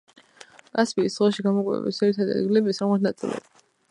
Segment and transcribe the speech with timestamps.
[0.77, 3.63] კასპიის ზღვაში გამოკვების ძირითადი ადგილებია სამხრეთი ნაწილები.